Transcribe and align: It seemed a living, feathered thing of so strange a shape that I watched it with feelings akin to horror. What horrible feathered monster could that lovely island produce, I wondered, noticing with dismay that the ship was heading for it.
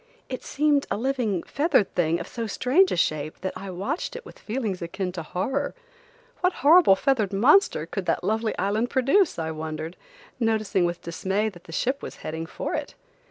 It 0.29 0.43
seemed 0.43 0.87
a 0.89 0.97
living, 0.97 1.43
feathered 1.43 1.93
thing 1.93 2.19
of 2.19 2.27
so 2.27 2.47
strange 2.47 2.91
a 2.91 2.95
shape 2.95 3.39
that 3.41 3.53
I 3.55 3.69
watched 3.69 4.15
it 4.15 4.25
with 4.25 4.39
feelings 4.39 4.81
akin 4.81 5.11
to 5.11 5.21
horror. 5.21 5.75
What 6.39 6.53
horrible 6.65 6.95
feathered 6.95 7.31
monster 7.31 7.85
could 7.85 8.07
that 8.07 8.23
lovely 8.23 8.57
island 8.57 8.89
produce, 8.89 9.37
I 9.37 9.51
wondered, 9.51 9.95
noticing 10.39 10.85
with 10.85 11.03
dismay 11.03 11.49
that 11.49 11.65
the 11.65 11.71
ship 11.71 12.01
was 12.01 12.15
heading 12.25 12.47
for 12.47 12.73
it. 12.73 12.95